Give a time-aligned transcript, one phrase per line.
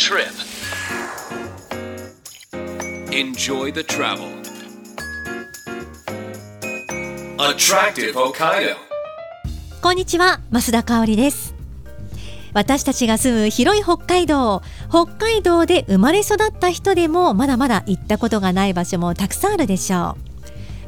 [0.00, 0.32] trip.
[3.12, 4.30] Enjoy the travel.
[7.38, 8.76] Attractive Hokkaido.
[9.82, 11.54] こんにちは増田香織です
[12.54, 20.30] 私たちが住む広い北海道北海道で生まれ育った人でもまだまだ行ったことがない場所もたくさんあるでしょう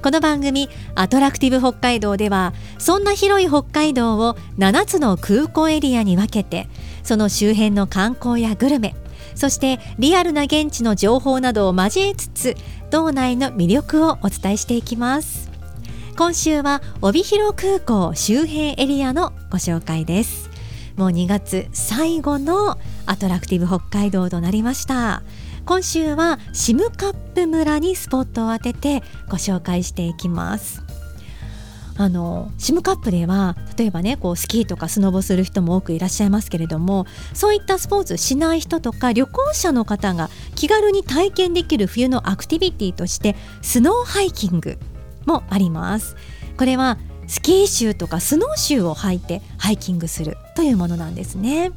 [0.02, 6.66] この番組アトラクティブ北海道ではそんな広い北海道を7つの空港エリアに分けて
[7.04, 8.94] その周辺の観光やグルメ
[9.34, 12.56] そしてリアルな現地の情報などを交えつつ
[12.90, 15.50] 道内の魅力をお伝えしていきます。
[16.16, 20.50] 今週は帯広空港周辺エリアのご紹介です。
[20.96, 25.22] もう2月最後のアトラクティブ北海道となりました。
[25.64, 30.81] 今週はシムカップ村にスポットを当ててご紹介していきます。
[32.02, 44.78] あのシムカップでは例えばねこうスキーとかスノボする人も多くいらっしゃいますけれどもそういったスポーツしない人とか旅行者の方が気軽に体験できる冬のアクティビティとしてスノーハイキング
[45.26, 46.16] もあります。
[46.56, 51.70] これはスキーシューとかスノーシューを履いてハイキングするというものなんですね。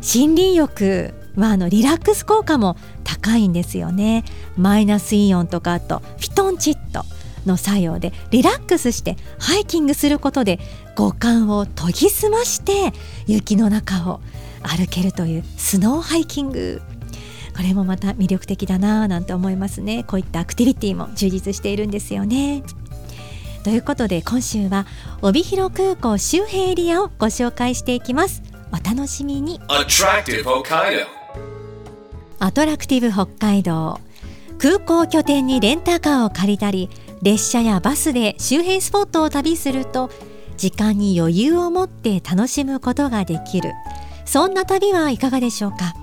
[0.00, 4.24] 森林浴はあのリラックス効果も高いんですよね。
[4.56, 7.02] マイナスイオンとかあとフィトンチッド
[7.48, 10.60] の作用でリラックスしてハイキングすることで
[10.94, 12.92] 五感を研ぎ澄まして
[13.26, 14.20] 雪の中を
[14.62, 16.80] 歩けるというスノーハイキング。
[17.56, 20.04] これもまた魅力的だなぁなんて思いますね。
[20.04, 22.62] こういったアクティビティも充実しているんですよね。
[23.64, 24.86] ということで今週は
[25.22, 28.44] 帯広空港周辺エリアをご紹介していきます。
[28.70, 29.84] お楽しみに.ア
[32.52, 33.98] トラクティブ北海道。
[34.58, 36.90] 空港拠点にレンタカーを借りたり
[37.22, 40.10] 列車やバスで周辺スポットを旅すると
[40.56, 43.72] 時間に余裕を持って楽しむことができる。
[44.24, 45.94] そんな旅はいかがでしょうか？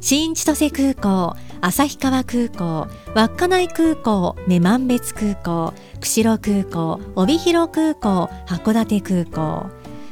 [0.00, 9.70] 新千歳空港旭川空港稚内空港女満別空港釧路空港帯広空港函館空港。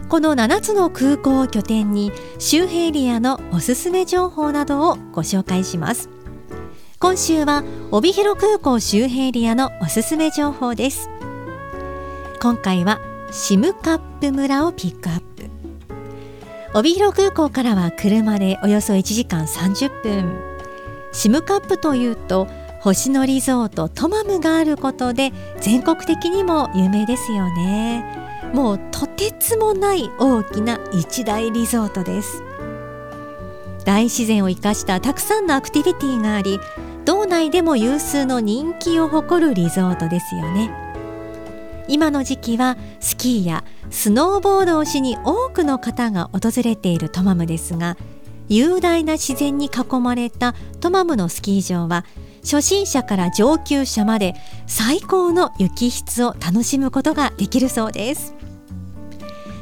[0.09, 6.09] この7つの空港を拠点に周辺エリアのおすすめ情報などをご紹介します。
[7.03, 11.09] 今週は帯広空港周辺エリアのおすすめ情報です。
[12.43, 13.01] 今回は
[13.33, 15.49] シムカップ村をピックアップ。
[16.75, 20.39] 帯広空港からは車でおよそ1時間30分。
[21.11, 22.47] シムカップというと
[22.81, 28.05] 星野リゾートトマムがあることで全国的にも有名ですよね。
[28.53, 32.43] もうとてつもない大きな一大リゾートです。
[33.85, 36.61] 大自然を生かしたたくさんのアクティビティがあり
[37.11, 40.71] 道内でも有数の人気を誇るリゾートですよね。
[41.89, 47.97] 今の時期はスキーやスノーボードをしに多くの方が訪れているトマムですが
[48.49, 52.05] 雄大な自然に囲まれたトマムのスキー場は
[52.45, 54.37] 初心者から上級者まで
[54.69, 58.37] 最高の雪質を楽しむことができるそうです。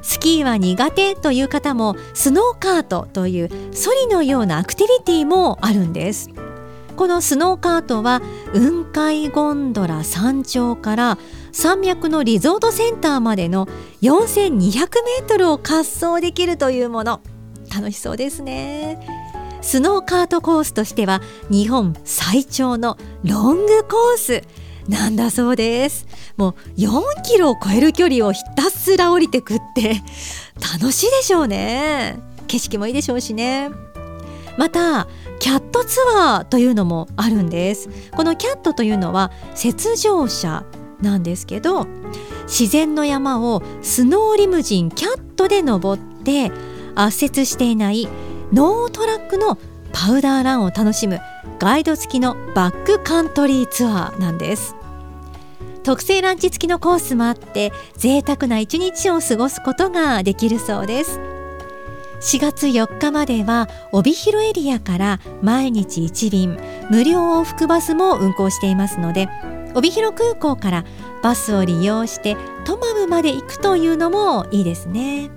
[0.02, 6.28] スキーは苦手という方もスノーカートというソリのようなアクティビティもあるんです。
[6.98, 8.20] このスノーカートは
[8.52, 11.18] 雲海ゴンドラ山頂から
[11.52, 13.68] 山脈のリゾートセンターまでの
[14.02, 17.20] 4200メートルを滑走できるというもの。
[17.72, 18.98] 楽しそうですね。
[19.62, 24.42] スノーカートコースとしては日本最長のロングコース。
[24.88, 26.04] なんだそうです。
[26.36, 30.02] もう4キロを超える距離をひたすら降りてくって。
[30.80, 32.18] 楽しいでしょうね。
[32.48, 33.70] 景色もいいでしょうしね。
[34.56, 35.06] また
[35.38, 37.88] キャットツアーというのもあるんです。
[38.12, 39.30] このキャットというのは
[39.62, 40.64] 雪上車
[41.00, 41.86] なんですけど
[42.44, 46.50] 自然の山をスノーリムジンキャットで登って
[46.94, 48.08] 圧雪していない
[48.52, 49.58] ノートラックの
[49.92, 51.20] パウダーランを楽しむ
[51.58, 54.74] ガイド付きのバックカントリーツアーなんです。
[55.82, 61.37] 特製ランチ付きのコースもあって贅沢な一日を過ごすことができるそうです。
[62.20, 66.58] 4月4日までは帯広エリアから毎日1便
[66.90, 69.28] 無料往復バスも運行していますので
[69.74, 70.84] 帯広空港から
[71.22, 75.30] バスを利用してトマムまで行くというのもいいですね。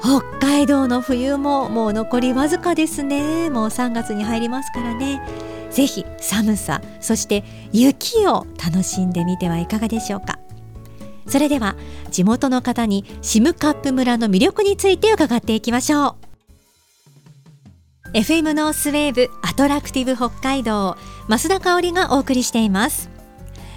[0.00, 3.50] 北海道の冬ももう残りわずかですね。
[3.50, 5.22] もう3月に入りますからね。
[5.70, 10.39] ぜひ寒さそして雪を楽しんでみてはいかがでしょうか。
[11.26, 11.76] それでは
[12.10, 16.16] 地元の方にシムカップ村の魅力について伺っていきましょう。
[18.12, 20.96] FM ノースウェーブアトラクティブ北海道
[21.28, 23.08] 増田香織がお送りしています。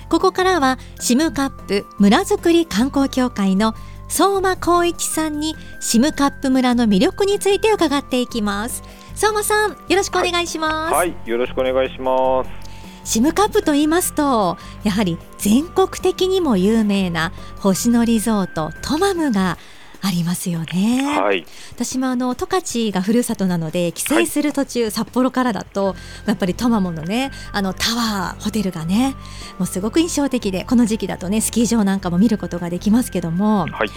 [0.10, 3.74] ここからはシムカップ村づくり観光協会の
[4.10, 8.84] 相馬光一さんにシムカップ村の魅力について伺っていきます。
[9.16, 12.62] 相馬さんよろしくお願いします、はい、よろしくお願いします。
[13.03, 19.57] シムカップと言いますとやはり全国的にも有名な星野リゾートトマムが
[20.05, 25.95] ありますよね、はい、私もあの十勝がふるさとなので帰省する途中、札幌からだと
[26.25, 29.15] やっぱりトマムのねあのタワーホテルがね
[29.59, 33.89] もうすごく印象的でこの時期だとねスキー場なんかも見ることができますけども、はい、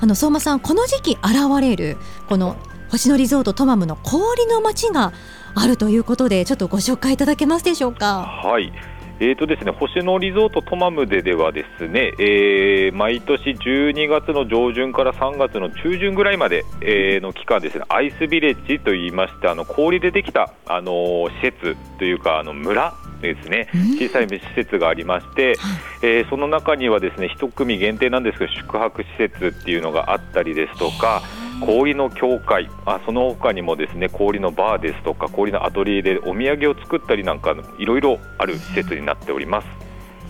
[0.00, 1.96] あの相馬さんこの時期現れる
[2.28, 2.56] この
[2.92, 5.14] 星野リゾートトマムの氷の街が
[5.54, 8.22] あるということでちょっとご紹介いただけますでしょうか？
[8.44, 8.70] はい。
[9.18, 22.92] えーとですね、星野リゾートトマムでではですね、えー毎年12月の上旬から3月の中旬ぐらいまで、えーの期間ですね、アイスビレッジといいまして、あの氷でできた、あのー施設というか、あの村
[23.22, 25.54] ですね、うん小さい施設がありまして、
[26.02, 31.22] えーその中にはですね、一組限定なんですけど、宿泊施設っていうのがあったりですとか、
[31.66, 32.68] 氷の教会。
[32.86, 39.66] あその他にもですね氷のバーですとか氷のアトリエでお土産を作ったりなんかいろいろある施設になっております。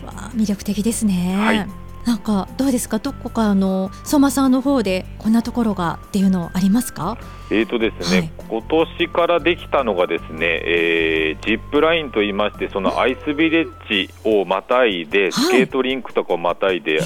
[0.05, 1.35] わあ魅力的ですね。
[1.37, 1.67] はい。
[2.05, 2.99] なんかどうですか？
[2.99, 7.17] どこかあの相馬さんの方でこんなところがっていうのありますか？
[7.49, 16.99] えーとですね、今年からできたのがですね、えージップラインといいましてそのアイスビレッジをまたいで、スケートリンクとかをまたいで、え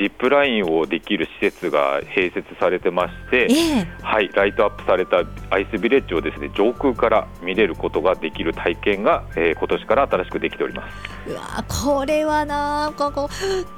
[0.00, 3.88] ジップラインをできる施設が併設されてまして、ええ。
[4.00, 5.18] はい、ライトアップされた
[5.50, 11.30] アイスビレッジをですね上空から見れることができる体験が、えー今年から新しくできております。
[11.30, 13.28] うわあこれはなこ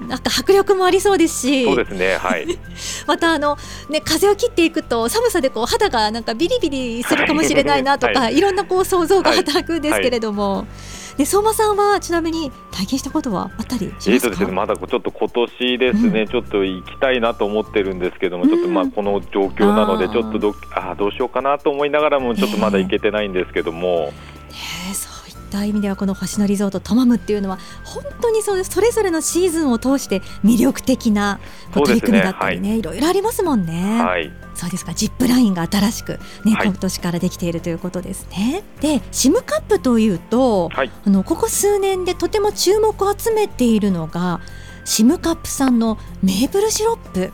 [0.00, 1.64] うなんか迫力もありそうですし。
[1.64, 2.46] そうですね、はい。
[3.08, 3.56] またあの
[3.88, 8.40] ね風を切っていくと寒さでこう肌がなんかビリビリするかもしれないなとか、、はい。
[8.40, 10.68] ろんなこう想像が働くんですけれども、
[11.16, 14.12] で相馬さんはちなみに体験したことはあったりしますか？
[14.12, 18.90] えーとですね、まだちょっと今年ですね、ちょっと行きたいなと思ってるんですけども、ちょっとまあうん。
[18.92, 24.12] この状況なので、ちょっとどあーどうしようかなと思いながらも、ちょっとまだ行けてないんですけども、
[24.50, 31.40] えーそういった意味ではこの星野リゾートトマムっていうのは本当にそうそれぞれのシーズンを通して魅力的な
[31.74, 34.02] こう取り組みだったりねいろいろありますもんね。
[34.02, 34.32] はい、
[34.62, 38.62] そうですかジップラインが新しく、ねはい今年からできているということですね。
[38.80, 44.40] でシムカップというと、はいあのここ数年でとても注目を集めているのが
[44.84, 47.32] シムカップ産のメープルシロップ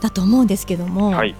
[0.00, 1.34] だと思うんですけども、はい、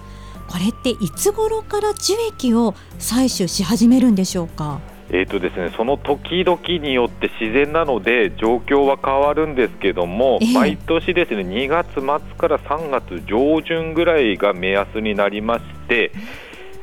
[0.49, 4.81] これっていつ頃から樹液を採取し始めるんでしょうか？
[5.11, 12.01] えーとですね、その時々によって自然なので、状況は変わるんですけども、ええ毎年ですね、2月末
[12.37, 16.11] から3月上旬ぐらいが目安になりまして、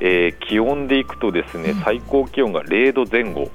[0.01, 3.51] えー気温でいくとですねうん、最高気温が0度前後。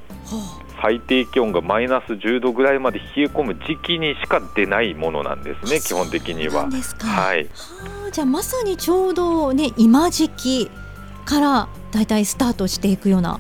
[0.80, 6.68] 最低気温がマイナス10度ぐらいまで冷え込む時期にしか出ないものなんですね、基本的には。
[6.70, 10.70] はい、はあじゃあまさにちょうどね今時期
[11.26, 13.40] からだいたいスタートしていくような。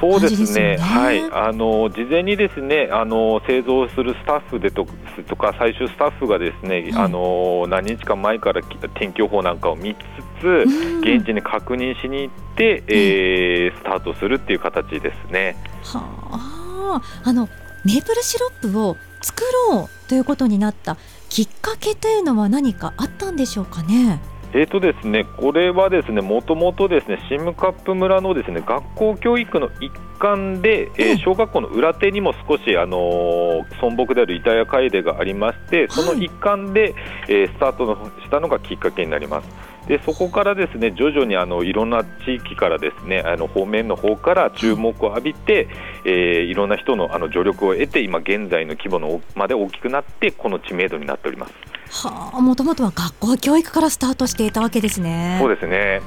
[0.00, 0.76] そうですねね。
[0.78, 4.86] はい、あの事前にですね、あの製造するスタッフでと
[5.28, 9.98] とか最終スタッフがですね、うんあの何日か前からき天気予報なんかを見つ
[10.40, 15.56] つ、うん現地に確認しに行って、えースタートするっていう形ですね。
[15.84, 17.48] はあ、あの
[17.84, 20.96] メープルシロップを作ろうということになった
[21.28, 24.20] きっかけというのは何かあったんでしょうかね？
[24.52, 36.94] えーとですね、これはですね、もともとですね、シムカップ村のですね、学校教育の一環で、えーうん小学校の裏手にも少し、あのー村木である板谷楓がありまして、その一環で、
[37.28, 39.48] えースタートのしたのがきっかけになります。
[39.86, 45.68] でそこからですね徐々にあのいろんな地域からですねあの方面の方から注目を浴びて、
[46.04, 51.69] えーいろんな人のあの助力を得て今現在の規模のまで大きくなってこの知名度になっております。
[51.90, 55.38] はあ、もともとは学校教育からスタートしていたわけですね。
[55.40, 56.00] そうですね。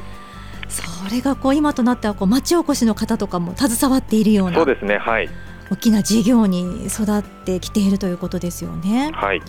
[0.69, 4.97] それがこう今となってはこう町おこしの方とかも携わっているようなそうですね。
[4.97, 5.29] はい。
[5.69, 9.11] 大きな事業に育ってきているということですよね。
[9.13, 9.41] はい。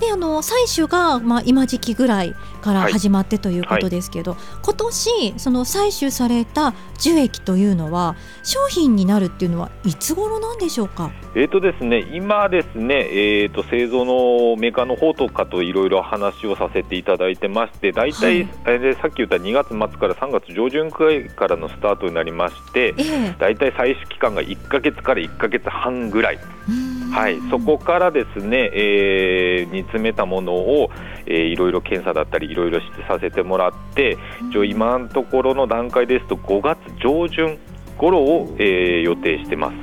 [0.00, 2.92] であの採取が、まあ、今時期ぐらいからはい。
[2.92, 11.10] 始まってということですけど、今年その採取された樹液というのは商品になるっていうのはいつ頃なんでしょうか？
[11.34, 18.48] えーとですね、今ですね、えー、と製造のメーカーの方とかといろいろ話をさせていただいてまして、大体、はい。
[18.66, 23.36] えーさっき言った2月末から3月上旬くらいからのスタートになりまして、ええ。
[23.38, 30.90] 大体採取期間が1ヶ月から1ヶ月半ぐらい、うーんはい、そこからですね、えー煮詰めたものを、
[31.26, 34.16] えーいろいろ検査だったり、いろいろさせてもらって、
[34.50, 37.58] 一応今のところの段階ですと、5月上旬
[37.98, 39.76] 頃を、えー予定してます。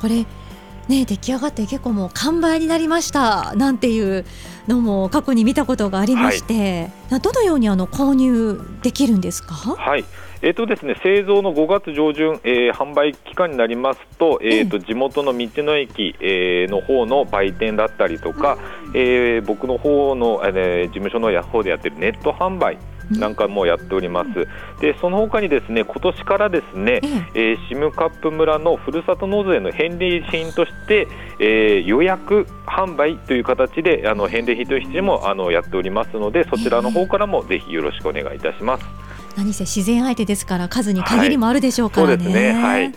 [0.00, 0.26] これ
[0.88, 4.24] ね出来上がって結構もう完売になりましたなんていう
[4.68, 6.90] のも過去に見たことがありまして、
[7.22, 9.54] どのようにあの購入できるんですか？
[9.54, 10.04] はい。
[10.40, 18.56] えーとですね、製造の5月上旬、えー販売期間になりますと,、えーと地元の道の駅、えーの方の売店だったりとか、
[18.94, 22.78] えー僕の方の、えー事務所の方でやってるネット販売
[23.10, 24.48] なんかもやっております、
[24.80, 27.00] でその他にですね今年からですね、
[27.34, 31.08] えーシムカップ村のふるさと納税の返礼品として、
[31.40, 38.84] えー予約販売という形であの返礼品としてもあのやっておりますのでそちらの方からもぜひよろしくお願いいたします。
[39.36, 42.16] 何せ自然相手ですから数に限りもあるでしょうからね。
[42.16, 42.52] そうですね。
[42.52, 42.92] はい。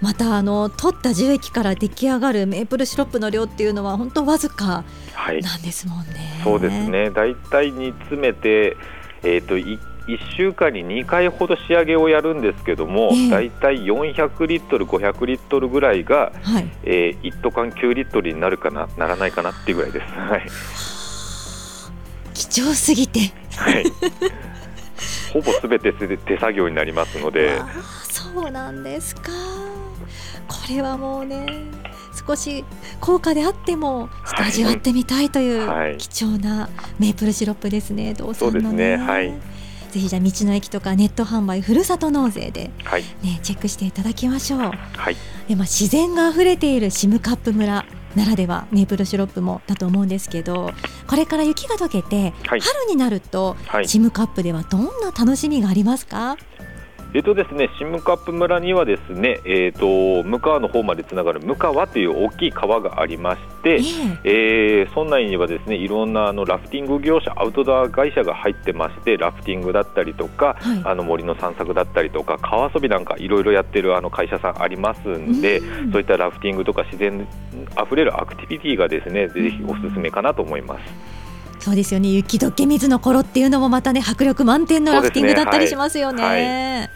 [0.00, 5.40] またあの取った樹液から出来上がるメープルシロップの量っていうのは本当わずかはい。
[5.42, 6.40] なんですもんね。
[6.42, 6.88] そうです。
[6.88, 8.76] ね、大体煮詰めて、
[9.22, 16.68] えー、とい1週間に2回ほど仕上げをやるんですけども、ええ大体400リットル、500リットルぐらいが、はい。
[16.82, 20.06] えー、1斗缶9リットルになるかな、ならないかなっていうぐらいです。
[20.18, 20.46] はい
[22.34, 23.20] 貴重すぎて。
[23.56, 23.84] はい
[25.32, 27.60] ほぼすべて手作業になりますので、
[28.10, 29.30] そうなんですか。
[30.48, 31.46] これはもうね。
[32.26, 32.64] 少し
[33.00, 35.96] 高価であってもちょっと味わってみたいというはい。
[35.98, 38.96] 貴重なメープルシロップですね、道産のね。
[38.96, 39.32] はい。
[39.90, 44.60] ぜひじゃあ道の駅とかネット販売ふるさと納税ではい、ねチェックしていただきましょう。
[44.60, 45.16] はい、
[45.48, 47.84] でまあ、自然があふれているシムカップ村
[48.14, 50.70] ならではメープルシロップもだと思うんですけど
[51.08, 52.60] これから雪が溶けて、はい。
[52.60, 53.88] 春になると、はい。
[53.88, 56.36] シムカップではどんな楽しみがありますか？
[57.12, 63.80] えっとですね、シムカップ村にはですね、えっ、と向川の方までつながる向川という大きい川がありまして、
[64.24, 64.80] え。
[64.82, 70.82] えー、村内にはですねいろんなあのラフティング業者、アウトドア会社が入ってまして、ラフティングだったりとか、はい。
[70.84, 75.92] あの森の散策だったりとか、川遊びなんかいろいろやってるあの会社さんありますんで、うん。
[75.92, 77.26] そういったラフティングとか自然
[77.76, 81.19] あふれるアクティビティがですねぜひおすすめかなと思います。
[81.60, 82.08] そうですよね。
[82.08, 86.22] 雪解け水の頃っていうのもまたね迫力満点のラフティングだったりしますよね。
[86.22, 86.90] そうですね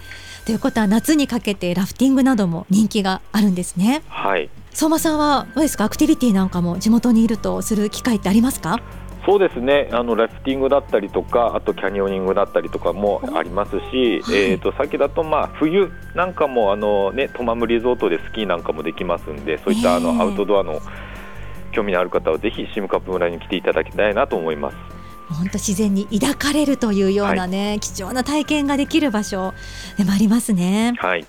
[0.46, 4.02] ということは夏にかけてラフティングなども人気があるんですね。
[4.08, 4.50] はい。
[4.72, 5.84] 相馬さんはどうですか？
[5.84, 8.80] アクティビティなんかも地元にいるとする機会ってありますか？
[9.26, 9.88] そうですね。
[9.92, 13.90] あのラフティングだったりとかあとキャニオニングだったりとかもありますし、はい。
[13.92, 20.80] えー、とさっきだと、まあ、冬なんかもあの、ね、トマムリゾートでスキーなんかもできますんでそういったあの、ええアウトドアの
[21.74, 24.76] 興味のある方はぜひシムカップ村に来ていただきたいなと思います。
[25.28, 29.54] 本当自然に抱かれるというようなね、貴重な体験ができる場所
[29.96, 30.94] でもありますね。
[30.98, 31.24] はい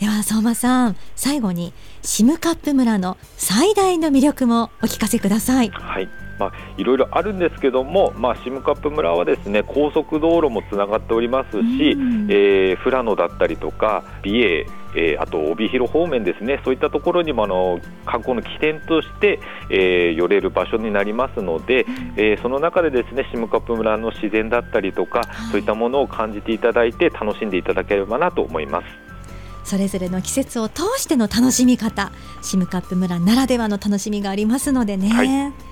[0.00, 5.68] では相馬さん最後にシムカップ村の最大の魅力もお聞かせください。
[5.68, 11.60] はいまあ、いろいろあるんですけども、まあ、シムカップ村はですね高速道路もつながっておりますし、う
[11.98, 28.86] んえー富良野だったりとか美瑛、えーあと帯広方面ですねそういったところにもあの観光の起点として、えー寄れる場所になりますので、えーその中でですねシムカップ村の自然だったりとか、はいそういったものを感じていただいて楽しんでいただければなと思います。
[29.64, 32.10] それぞれの季節を通しての楽しみ方
[32.42, 35.08] シムカップ村ならではの楽しみがありますのでね。
[35.10, 35.69] はい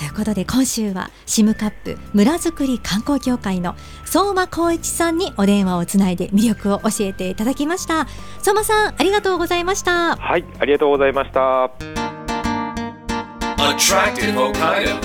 [0.00, 3.76] ということで今週はシムカップ村づくり観光協会の
[4.06, 8.06] 相馬光一さんにお電話をつないで魅力を教えていただきました
[8.38, 11.70] 相馬さんありがとうございましたはい、ありがとうございました。
[13.58, 14.98] Attractive Hokkaido.「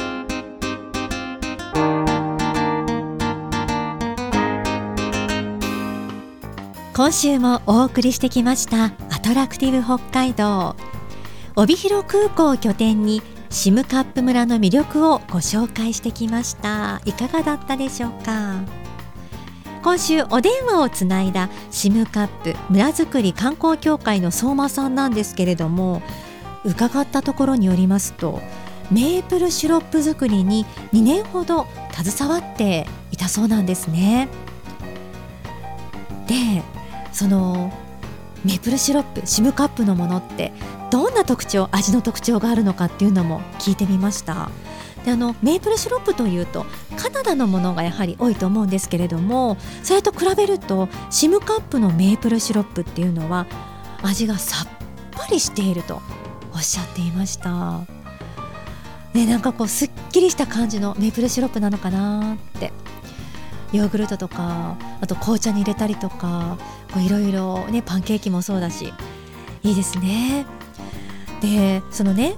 [6.95, 8.89] 今週もお送りしてきましたア
[9.21, 10.77] トラクティブ北海道
[11.57, 17.01] 帯広空港を拠点にシムカップ村の魅力をご紹介してきました。
[17.05, 18.61] いかがだったでしょうか？
[19.83, 26.01] 今週お電話をつないだシムカップ村づくり観光協会の相馬さんなんですけれども
[26.63, 28.41] 伺ったところによりますと
[28.91, 34.27] メープルシロップ作りに2年ほど携わっていたそうなんですね。
[36.27, 36.63] で
[37.13, 37.71] その
[38.43, 40.51] メープルシロップシムカップのものって
[40.91, 44.49] どんな特徴味の特徴があるのかっていうのも聞いてみました。
[45.03, 46.65] であのメープルシロップというと
[46.97, 53.45] カナダのものがやはり多いと思うんですけれどもそれと比べるとシムカップのメープルシロップっていうのは
[54.01, 54.67] 味がさっ
[55.11, 56.01] ぱりしていると
[56.53, 57.81] おっしゃっていました。
[59.13, 62.71] ねなんかこうすっきりした感じのメープルシロップなのかなって。
[63.71, 66.57] ヨーグルトとかあと紅茶に入れたりとか
[66.95, 68.93] いろいろねパンケーキもそうだし
[69.63, 70.45] いいですね。
[71.45, 72.35] でそのね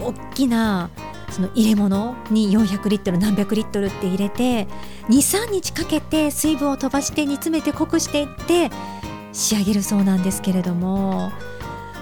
[0.00, 0.90] 大きな
[1.30, 4.66] その入れ物に400リットル何百リットルって入れて
[5.08, 8.70] 23日かけて水分を飛ばして煮詰めて濃くしていって
[9.32, 11.30] 仕上げるそうなんですけれども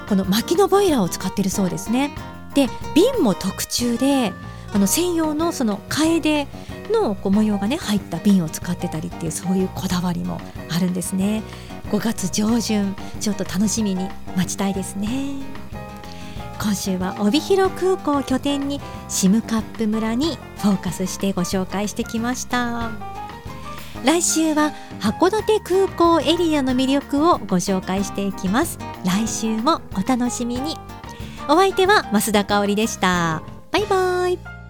[0.09, 2.13] この薪のボイラーを使ってるそうですね。
[2.55, 4.33] で瓶も特注で
[4.73, 6.47] あの専用のその楓
[6.91, 11.43] のこう模様がね入った瓶を使ってたりっていうそういうこだわりもあるんですね。
[11.91, 15.09] 5月上旬ちょっと楽しみに待ちたいですね。
[16.61, 22.91] 今週は帯広空港を拠点にシムカップ村にフォーカスしてご紹介してきました。
[24.05, 28.79] 来週は函館空港エリアの魅力をご紹介していきます。
[29.05, 30.77] 来週もお楽しみに。
[31.49, 33.43] お相手は増田香織でした。
[33.71, 34.66] バイバイ。